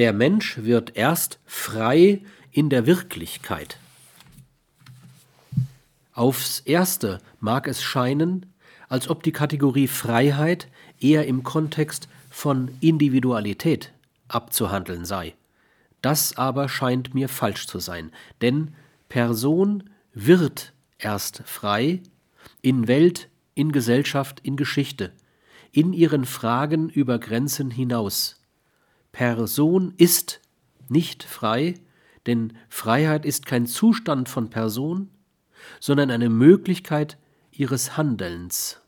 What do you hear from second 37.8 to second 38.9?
Handelns.